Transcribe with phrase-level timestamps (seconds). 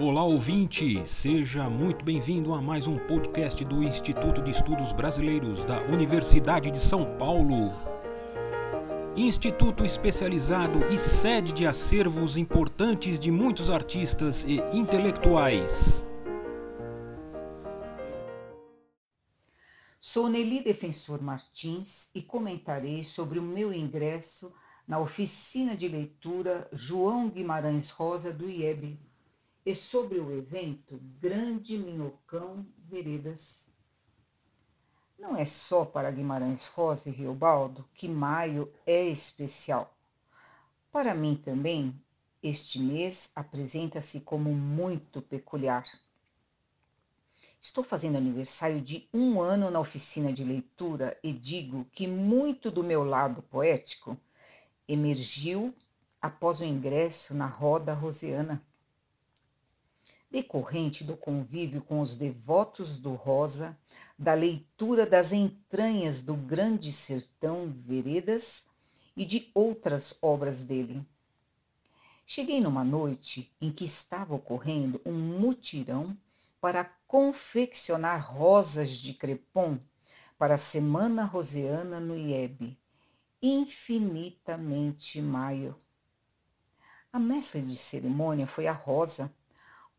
[0.00, 5.82] Olá ouvinte, seja muito bem-vindo a mais um podcast do Instituto de Estudos Brasileiros da
[5.82, 7.72] Universidade de São Paulo.
[9.16, 16.04] Instituto especializado e sede de acervos importantes de muitos artistas e intelectuais.
[20.00, 24.52] Sou Nelly Defensor Martins e comentarei sobre o meu ingresso
[24.88, 28.98] na oficina de leitura João Guimarães Rosa do IEB
[29.64, 33.72] e sobre o evento Grande Minhocão Veredas.
[35.18, 39.96] Não é só para Guimarães Rosa e Riobaldo que maio é especial.
[40.92, 41.98] Para mim também,
[42.42, 45.84] este mês apresenta-se como muito peculiar.
[47.58, 52.84] Estou fazendo aniversário de um ano na oficina de leitura e digo que muito do
[52.84, 54.20] meu lado poético
[54.86, 55.74] emergiu
[56.20, 58.62] após o ingresso na roda rosiana
[60.34, 63.78] decorrente do convívio com os devotos do Rosa,
[64.18, 68.64] da leitura das entranhas do Grande Sertão Veredas
[69.16, 71.06] e de outras obras dele.
[72.26, 76.18] Cheguei numa noite em que estava ocorrendo um mutirão
[76.60, 79.78] para confeccionar rosas de crepom
[80.36, 82.76] para a Semana Roseana no IEB,
[83.40, 85.76] infinitamente maio.
[87.12, 89.32] A mestra de cerimônia foi a Rosa,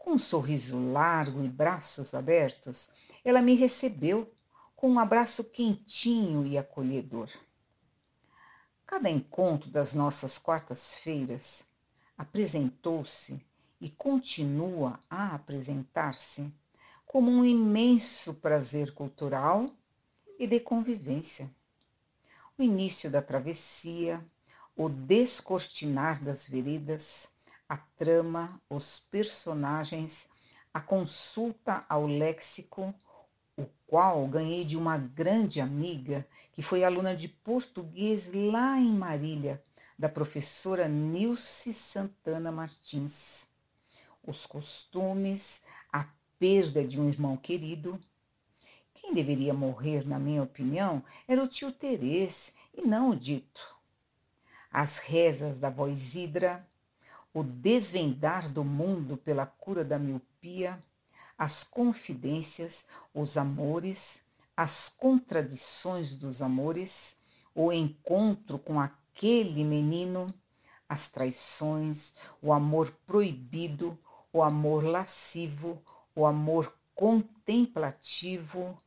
[0.06, 2.90] com um sorriso largo e braços abertos,
[3.24, 4.32] ela me recebeu
[4.76, 7.28] com um abraço quentinho e acolhedor.
[8.86, 11.66] Cada encontro das nossas quartas-feiras
[12.16, 13.44] apresentou-se
[13.82, 16.54] e continua a apresentar-se
[17.04, 19.72] como um imenso prazer cultural
[20.38, 21.50] e de convivência.
[22.60, 24.24] O início da travessia,
[24.76, 27.35] o descortinar das veredas,
[27.68, 30.30] a trama, os personagens,
[30.74, 32.94] a consulta ao léxico,
[33.58, 39.64] o qual ganhei de uma grande amiga que foi aluna de português lá em Marília,
[39.98, 43.48] da professora Nilce Santana Martins.
[44.22, 46.08] Os costumes, a
[46.38, 48.00] perda de um irmão querido.
[48.94, 53.76] Quem deveria morrer, na minha opinião, era o tio Terês e não o dito.
[54.72, 56.68] As rezas da voz Hidra,
[57.36, 60.82] o desvendar do mundo pela cura da miopia,
[61.38, 64.22] as confidências, os amores,
[64.56, 67.20] as contradições dos amores,
[67.54, 70.34] o encontro com aquele menino,
[70.88, 74.00] as traições, o amor proibido,
[74.32, 75.84] o amor lascivo,
[76.16, 78.78] o amor contemplativo,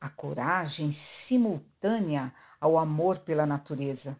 [0.00, 4.18] a coragem simultânea ao amor pela natureza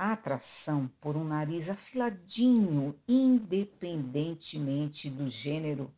[0.00, 5.92] a atração por um nariz afiladinho, independentemente do gênero,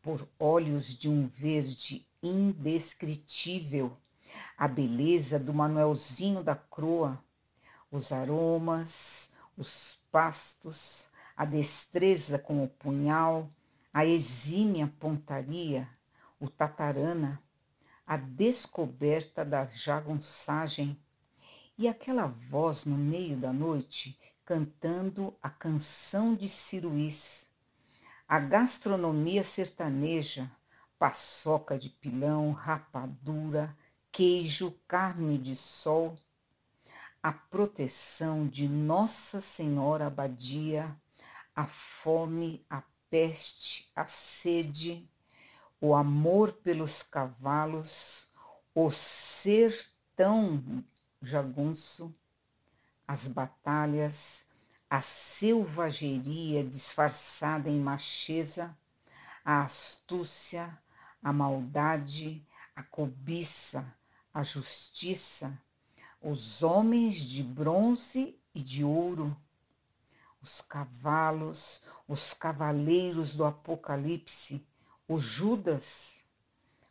[0.00, 3.96] por olhos de um verde indescritível,
[4.56, 7.20] a beleza do Manuelzinho da Croa,
[7.90, 13.50] os aromas, os pastos, a destreza com o punhal,
[13.92, 15.88] a exímia pontaria,
[16.38, 17.42] o tatarana,
[18.06, 20.96] a descoberta da jagunçagem,
[21.76, 27.48] e aquela voz no meio da noite cantando a canção de Ciruís,
[28.28, 30.50] a gastronomia sertaneja,
[30.98, 33.76] paçoca de pilão, rapadura,
[34.12, 36.14] queijo, carne de sol,
[37.22, 40.94] a proteção de Nossa Senhora Abadia,
[41.56, 45.08] a fome, a peste, a sede,
[45.80, 48.32] o amor pelos cavalos,
[48.74, 50.84] o sertão
[51.24, 52.14] jagunço,
[53.06, 54.46] as batalhas,
[54.88, 58.76] a selvageria disfarçada em macheza,
[59.44, 60.78] a astúcia,
[61.22, 62.46] a maldade,
[62.76, 63.92] a cobiça,
[64.32, 65.58] a justiça,
[66.20, 69.36] os homens de bronze e de ouro,
[70.40, 74.66] os cavalos, os cavaleiros do Apocalipse,
[75.08, 76.24] o Judas,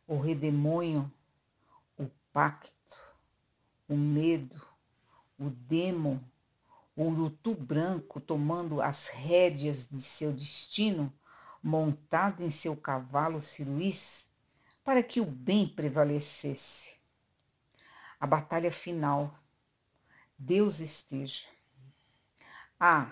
[0.08, 1.12] o redemoinho,
[1.98, 3.13] o pacto,
[3.88, 4.62] o medo,
[5.38, 6.24] o demo,
[6.96, 11.12] o urutu branco tomando as rédeas de seu destino,
[11.62, 14.32] montado em seu cavalo ciruís,
[14.84, 16.96] para que o bem prevalecesse.
[18.20, 19.40] A batalha final.
[20.38, 21.48] Deus esteja.
[22.80, 23.12] Ah,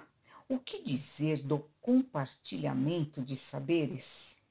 [0.50, 4.44] o que dizer do compartilhamento de saberes?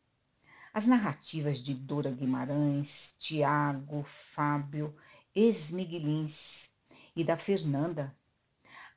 [0.73, 4.97] As narrativas de Dora Guimarães, Tiago, Fábio
[5.35, 6.73] Esmiguelins
[7.15, 8.12] e da Fernanda.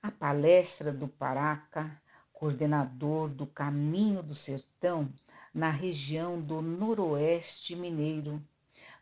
[0.02, 2.02] A palestra do Paraca,
[2.32, 5.14] coordenador do Caminho do Sertão,
[5.54, 8.44] na região do Noroeste Mineiro.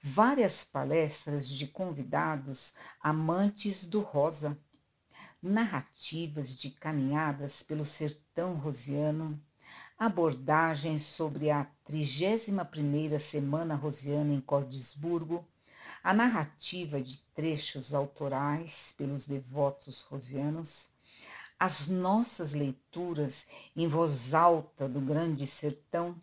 [0.03, 4.59] Várias palestras de convidados amantes do rosa,
[5.41, 9.41] narrativas de caminhadas pelo sertão rosiano,
[9.97, 15.47] abordagens sobre a 31ª Semana Rosiana em Cordisburgo,
[16.03, 20.89] a narrativa de trechos autorais pelos devotos rosianos,
[21.59, 26.19] as nossas leituras em voz alta do Grande Sertão,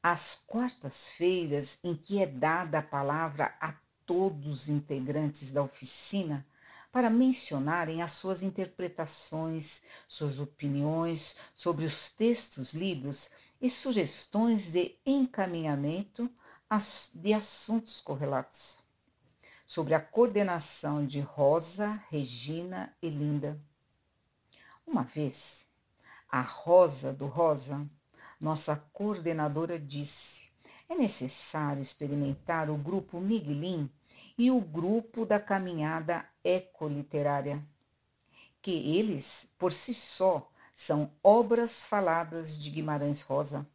[0.00, 3.74] as quartas-feiras em que é dada a palavra a
[4.06, 6.46] todos os integrantes da oficina
[6.92, 13.30] para mencionarem as suas interpretações, suas opiniões sobre os textos lidos
[13.60, 16.30] e sugestões de encaminhamento
[17.14, 18.82] de assuntos correlatos.
[19.66, 23.60] Sobre a coordenação de Rosa, Regina e Linda.
[24.86, 25.68] Uma vez,
[26.28, 27.88] a Rosa do Rosa,
[28.40, 30.50] nossa coordenadora, disse:
[30.88, 33.88] é necessário experimentar o grupo Miguelin
[34.36, 37.64] e o grupo da caminhada ecoliterária,
[38.60, 43.66] que eles, por si só, são obras faladas de Guimarães Rosa.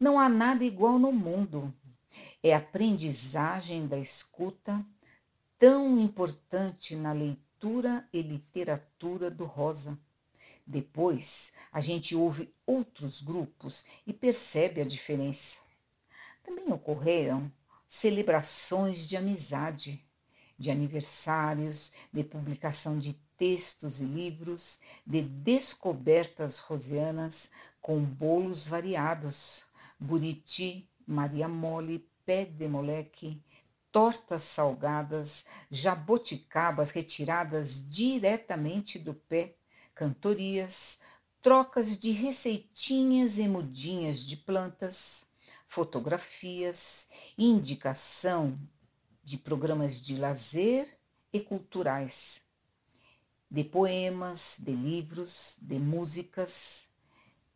[0.00, 1.72] Não há nada igual no mundo.
[2.46, 4.84] É aprendizagem da escuta,
[5.58, 9.98] tão importante na leitura e literatura do Rosa.
[10.66, 15.60] Depois, a gente ouve outros grupos e percebe a diferença.
[16.44, 17.50] Também ocorreram
[17.88, 20.04] celebrações de amizade,
[20.58, 27.50] de aniversários, de publicação de textos e livros, de descobertas rosianas
[27.80, 29.64] com bolos variados,
[29.98, 33.42] buriti, maria mole, pé de moleque,
[33.92, 39.56] tortas salgadas, jaboticabas retiradas diretamente do pé,
[39.94, 41.00] cantorias,
[41.40, 45.30] trocas de receitinhas e mudinhas de plantas,
[45.66, 48.58] fotografias, indicação
[49.22, 50.88] de programas de lazer
[51.32, 52.42] e culturais,
[53.50, 56.88] de poemas, de livros, de músicas,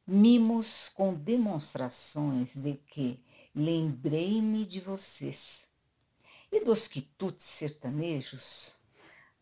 [0.07, 3.21] mimos com demonstrações de que
[3.55, 5.71] lembrei-me de vocês
[6.51, 8.79] e dos quitutes sertanejos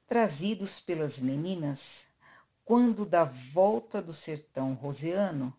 [0.07, 2.09] trazidos pelas meninas
[2.65, 5.55] quando da volta do sertão roseano,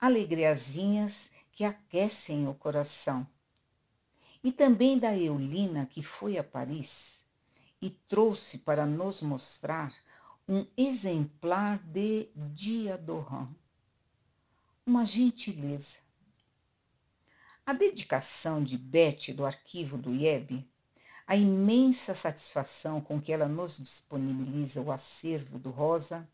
[0.00, 3.26] alegriazinhas que aquecem o coração.
[4.42, 7.26] E também da Eulina, que foi a Paris
[7.80, 9.92] e trouxe para nos mostrar
[10.48, 13.48] um exemplar de Diadoran.
[14.84, 15.98] Uma gentileza.
[17.70, 20.68] A dedicação de Beth do arquivo do IEB,
[21.24, 26.28] a imensa satisfação com que ela nos disponibiliza o acervo do Rosa,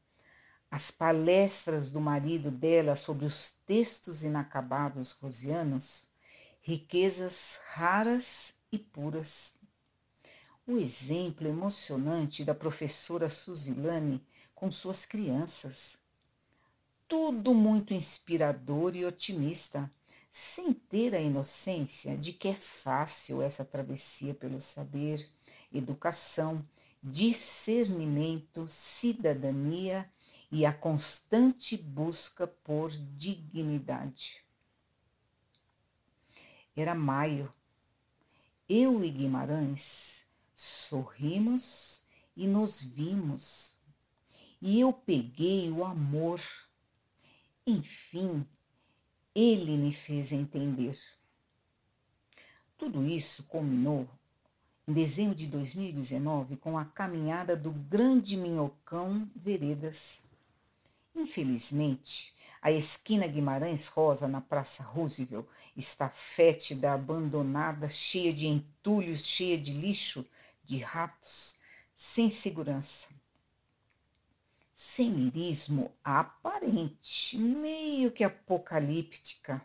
[0.70, 6.08] as palestras do marido dela sobre os textos inacabados rosianos,
[6.62, 9.60] riquezas raras e puras.
[10.66, 15.98] O exemplo emocionante da professora Suzilane com suas crianças.
[17.06, 19.92] Tudo muito inspirador e otimista,
[20.38, 25.26] sem ter a inocência de que é fácil essa travessia pelo saber,
[25.72, 26.62] educação,
[27.02, 30.06] discernimento, cidadania
[30.52, 34.44] e a constante busca por dignidade.
[36.76, 37.50] Era maio.
[38.68, 43.78] Eu e Guimarães sorrimos e nos vimos,
[44.60, 46.42] e eu peguei o amor.
[47.66, 48.46] Enfim,
[49.38, 50.96] ele me fez entender.
[52.76, 54.08] Tudo isso culminou
[54.88, 60.26] em dezembro de 2019 com a caminhada do Grande Minhocão Veredas
[61.16, 69.56] Infelizmente, a esquina Guimarães Rosa, na Praça Roosevelt, está fétida, abandonada, cheia de entulhos, cheia
[69.56, 70.26] de lixo,
[70.62, 71.58] de ratos,
[71.94, 73.08] sem segurança.
[74.78, 79.64] Sem lirismo aparente, meio que apocalíptica.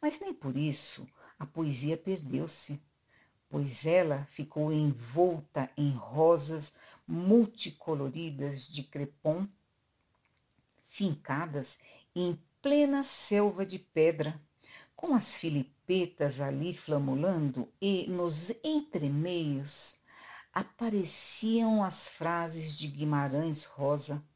[0.00, 1.06] Mas nem por isso
[1.38, 2.82] a poesia perdeu-se,
[3.48, 6.74] pois ela ficou envolta em rosas
[7.06, 9.46] multicoloridas de crepom
[10.76, 11.78] fincadas
[12.12, 14.42] em plena selva de pedra,
[14.96, 20.02] com as filipetas ali flamulando e nos entremeios
[20.52, 24.31] apareciam as frases de Guimarães Rosa.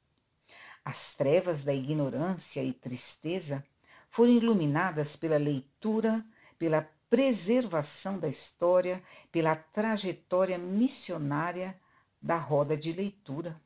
[0.86, 3.66] As trevas da ignorância e tristeza
[4.08, 6.24] foram iluminadas pela leitura,
[6.56, 9.02] pela preservação da história,
[9.32, 11.76] pela trajetória missionária
[12.22, 13.60] da roda de leitura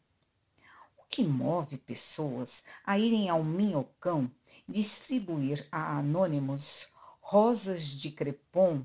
[1.10, 4.30] que move pessoas a irem ao Minhocão
[4.68, 8.84] distribuir a anônimos rosas de crepom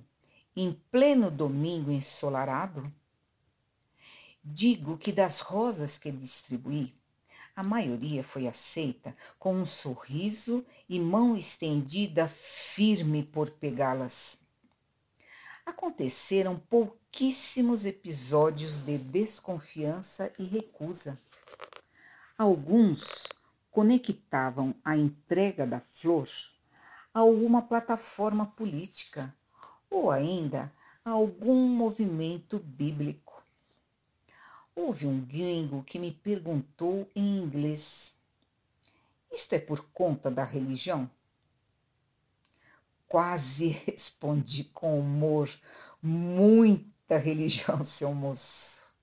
[0.56, 2.92] em pleno domingo ensolarado?
[4.44, 6.94] Digo que das rosas que distribuí,
[7.56, 14.40] a maioria foi aceita com um sorriso e mão estendida firme por pegá-las.
[15.66, 21.18] Aconteceram pouquíssimos episódios de desconfiança e recusa.
[22.38, 23.24] Alguns
[23.72, 26.28] conectavam a entrega da flor
[27.14, 29.34] a alguma plataforma política
[29.90, 30.72] ou ainda
[31.06, 33.25] a algum movimento bíblico.
[34.76, 38.16] Houve um gringo que me perguntou em inglês:
[39.32, 41.10] Isto é por conta da religião?
[43.08, 45.50] Quase respondi com humor:
[46.02, 48.94] Muita religião, seu moço.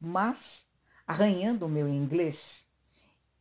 [0.00, 0.68] Mas,
[1.06, 2.66] arranhando o meu inglês,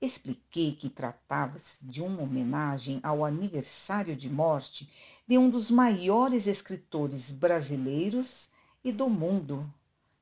[0.02, 4.90] Expliquei que tratava-se de uma homenagem ao aniversário de morte
[5.28, 8.52] de um dos maiores escritores brasileiros
[8.84, 9.68] e do mundo,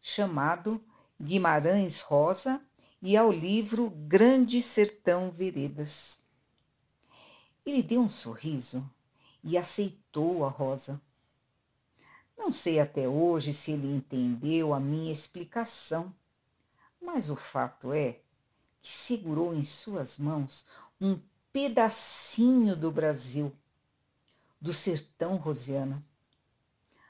[0.01, 0.81] chamado
[1.23, 2.61] Guimarães Rosa,
[3.01, 6.25] e ao livro Grande Sertão Veredas.
[7.65, 8.89] Ele deu um sorriso
[9.43, 11.01] e aceitou a rosa.
[12.37, 16.15] Não sei até hoje se ele entendeu a minha explicação,
[17.01, 18.13] mas o fato é
[18.81, 20.67] que segurou em suas mãos
[20.99, 21.19] um
[21.51, 23.53] pedacinho do Brasil,
[24.61, 26.03] do sertão rosiano.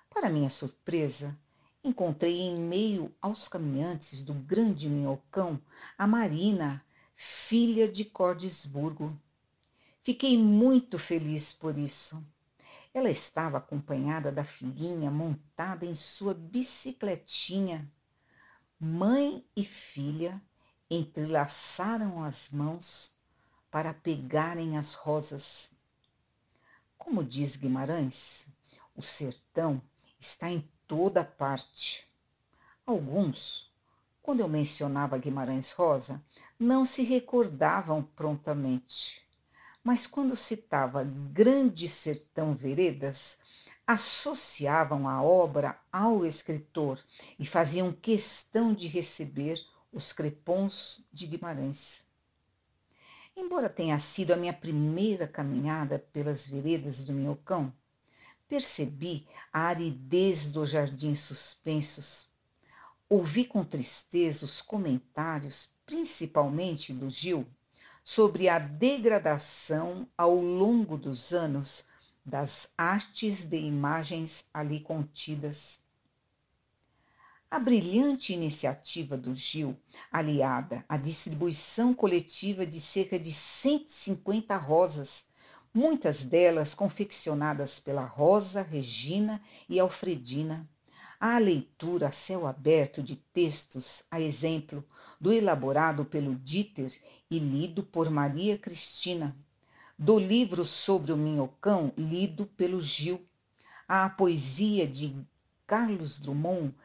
[0.09, 1.37] Para minha surpresa,
[1.83, 5.61] encontrei em meio aos caminhantes do grande minhocão
[5.97, 9.19] a Marina, filha de Cordesburgo.
[10.01, 12.25] Fiquei muito feliz por isso.
[12.93, 17.91] Ela estava acompanhada da filhinha montada em sua bicicletinha.
[18.79, 20.41] Mãe e filha
[20.89, 23.17] entrelaçaram as mãos
[23.71, 25.71] para pegarem as rosas.
[26.97, 28.47] Como diz Guimarães,
[28.95, 29.81] o sertão
[30.19, 32.07] está em toda parte.
[32.85, 33.73] Alguns,
[34.21, 36.23] quando eu mencionava Guimarães Rosa,
[36.59, 39.27] não se recordavam prontamente.
[39.83, 43.39] Mas quando citava Grande Sertão Veredas,
[43.87, 47.03] associavam a obra ao escritor
[47.39, 49.59] e faziam questão de receber
[49.91, 52.05] os Crepons de Guimarães.
[53.35, 57.73] Embora tenha sido a minha primeira caminhada pelas veredas do Minhocão,
[58.47, 62.27] percebi a aridez dos jardins suspensos.
[63.09, 67.45] Ouvi com tristeza os comentários, principalmente do Gil,
[68.03, 71.85] sobre a degradação ao longo dos anos
[72.25, 75.83] das artes de imagens ali contidas.
[77.51, 79.77] A brilhante iniciativa do Gil,
[80.11, 85.27] aliada à distribuição coletiva de cerca de 150 rosas,
[85.73, 90.69] muitas delas confeccionadas pela Rosa, Regina e Alfredina,
[91.19, 94.85] à leitura a céu aberto de textos, a exemplo
[95.19, 96.91] do elaborado pelo Dieter
[97.31, 99.35] e lido por Maria Cristina,
[99.97, 103.25] do livro sobre o Minhocão, lido pelo Gil,
[103.87, 105.15] à poesia de
[105.65, 106.75] Carlos Drummond,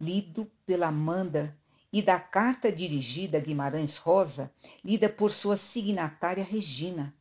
[0.00, 1.58] lido pela Amanda,
[1.92, 4.52] e da carta dirigida a Guimarães Rosa,
[4.84, 7.14] lida por sua signatária Regina.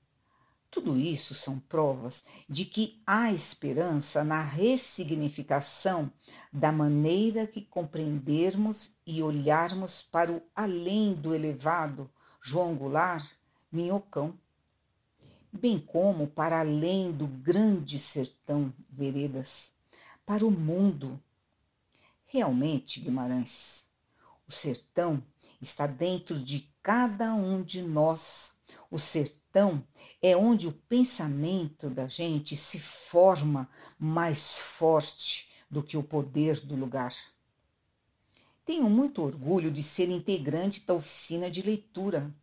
[0.77, 6.11] Tudo isso são provas de que há esperança na ressignificação
[6.53, 12.07] da maneira que compreendermos e olharmos para o além do elevado
[12.39, 13.25] João Goulart,
[13.71, 14.37] Minhocão,
[15.51, 19.73] bem como para além do grande sertão Veredas,
[20.27, 21.19] para o mundo
[22.27, 23.87] Realmente, Guimarães,
[24.47, 25.23] o sertão
[25.59, 28.57] está dentro de cada um de nós.
[28.91, 29.36] O sertão
[30.21, 36.75] é onde o pensamento da gente se forma mais forte do que o poder do
[36.75, 37.13] lugar.
[38.63, 42.33] Tenho muito orgulho de ser integrante da oficina de leitura,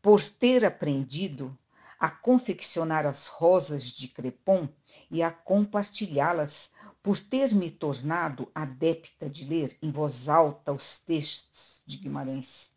[0.00, 1.56] por ter aprendido
[1.98, 4.68] a confeccionar as rosas de crepom
[5.08, 11.84] e a compartilhá-las por ter me tornado adepta de ler em voz alta os textos
[11.86, 12.71] de Guimarães,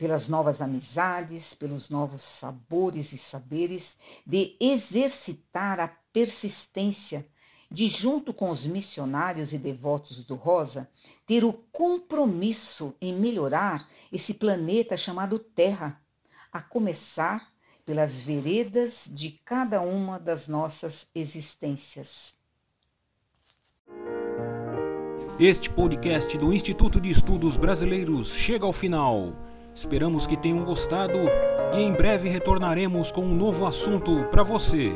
[0.00, 7.28] pelas novas amizades, pelos novos sabores e saberes, de exercitar a persistência,
[7.70, 10.88] de, junto com os missionários e devotos do Rosa,
[11.26, 16.00] ter o compromisso em melhorar esse planeta chamado Terra,
[16.50, 17.52] a começar
[17.84, 22.36] pelas veredas de cada uma das nossas existências.
[25.38, 29.49] Este podcast do Instituto de Estudos Brasileiros chega ao final.
[29.80, 31.18] Esperamos que tenham gostado
[31.72, 34.92] e em breve retornaremos com um novo assunto para você.